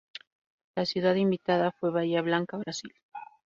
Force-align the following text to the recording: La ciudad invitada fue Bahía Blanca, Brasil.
La 0.75 0.87
ciudad 0.87 1.13
invitada 1.13 1.71
fue 1.73 1.91
Bahía 1.91 2.23
Blanca, 2.23 2.57
Brasil. 2.57 2.89